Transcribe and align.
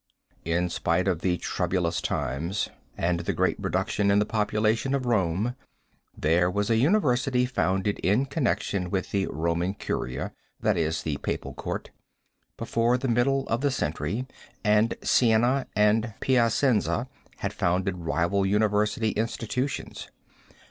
In 0.45 0.67
spite 0.71 1.07
of 1.07 1.21
the 1.21 1.37
troublous 1.37 2.01
times 2.01 2.69
and 2.97 3.19
the 3.19 3.33
great 3.33 3.55
reduction 3.59 4.09
in 4.09 4.17
the 4.17 4.25
population 4.25 4.95
of 4.95 5.05
Rome 5.05 5.55
there 6.17 6.49
was 6.49 6.71
a 6.71 6.75
university 6.75 7.45
founded 7.45 7.99
in 7.99 8.25
connection 8.25 8.89
with 8.89 9.11
the 9.11 9.27
Roman 9.29 9.75
Curia, 9.75 10.33
that 10.59 10.75
is 10.75 11.03
the 11.03 11.17
Papal 11.17 11.53
Court, 11.53 11.91
before 12.57 12.97
the 12.97 13.07
middle 13.07 13.47
of 13.47 13.61
the 13.61 13.69
century, 13.69 14.25
and 14.63 14.95
Siena 15.03 15.67
and 15.75 16.15
Piacenza 16.19 17.07
had 17.37 17.53
founded 17.53 17.99
rival 17.99 18.43
university 18.43 19.09
institutions. 19.11 20.09